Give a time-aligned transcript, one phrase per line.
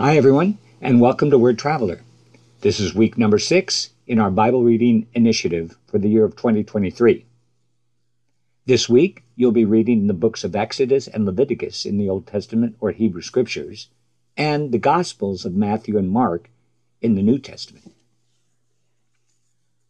[0.00, 2.00] Hi, everyone, and welcome to Word Traveler.
[2.62, 7.26] This is week number six in our Bible reading initiative for the year of 2023.
[8.64, 12.76] This week, you'll be reading the books of Exodus and Leviticus in the Old Testament
[12.80, 13.90] or Hebrew Scriptures,
[14.38, 16.48] and the Gospels of Matthew and Mark
[17.02, 17.92] in the New Testament.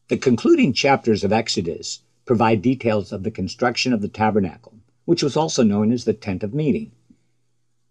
[0.08, 4.74] The concluding chapters of Exodus provide details of the construction of the tabernacle,
[5.04, 6.90] which was also known as the tent of meeting.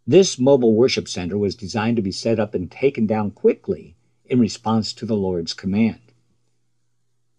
[0.09, 3.95] This mobile worship center was designed to be set up and taken down quickly
[4.25, 5.99] in response to the Lord's command.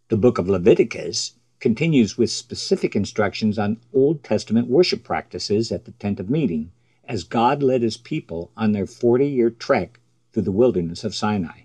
[0.06, 5.91] The book of Leviticus continues with specific instructions on Old Testament worship practices at the
[5.91, 6.70] tent of meeting
[7.09, 9.98] as God led his people on their 40 year trek
[10.32, 11.62] through the wilderness of Sinai.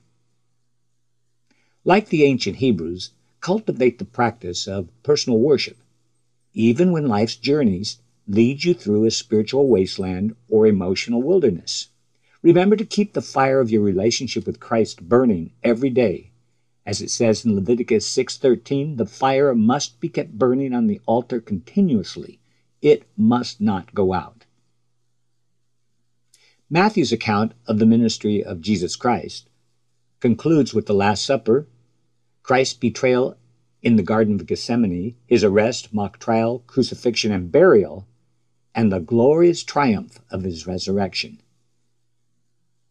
[1.84, 3.12] Like the ancient Hebrews,
[3.42, 5.78] cultivate the practice of personal worship,
[6.56, 11.90] even when life's journeys lead you through a spiritual wasteland or emotional wilderness.
[12.42, 16.32] Remember to keep the fire of your relationship with Christ burning every day.
[16.86, 21.40] As it says in Leviticus 6:13, the fire must be kept burning on the altar
[21.40, 22.40] continuously.
[22.82, 24.46] It must not go out.
[26.70, 29.50] Matthew's account of the ministry of Jesus Christ
[30.20, 31.68] concludes with the Last Supper,
[32.42, 33.38] Christ's betrayal
[33.84, 38.08] in the Garden of Gethsemane, his arrest, mock trial, crucifixion, and burial,
[38.76, 41.42] and the glorious triumph of his resurrection.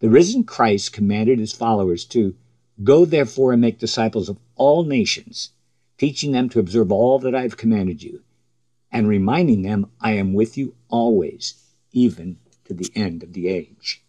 [0.00, 2.34] The risen Christ commanded his followers to
[2.82, 5.50] go therefore and make disciples of all nations,
[5.98, 8.22] teaching them to observe all that I have commanded you,
[8.90, 11.62] and reminding them I am with you always,
[11.92, 14.03] even to the end of the age.